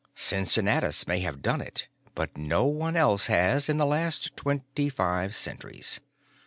[0.15, 5.35] Cincinnatus may have done it, but no one else has in the last twenty five
[5.35, 5.99] centuries.